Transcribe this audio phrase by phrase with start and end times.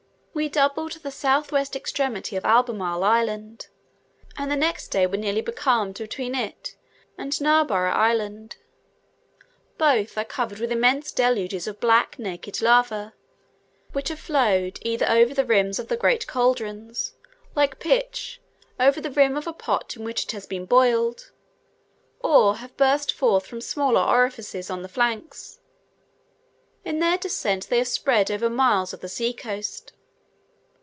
[0.33, 3.67] We doubled the south west extremity of Albemarle Island,
[4.37, 6.73] and the next day were nearly becalmed between it
[7.17, 8.55] and Narborough Island.
[9.77, 13.13] Both are covered with immense deluges of black naked lava,
[13.91, 17.13] which have flowed either over the rims of the great caldrons,
[17.53, 18.39] like pitch
[18.79, 21.29] over the rim of a pot in which it has been boiled,
[22.21, 25.59] or have burst forth from smaller orifices on the flanks;
[26.85, 29.91] in their descent they have spread over miles of the sea coast.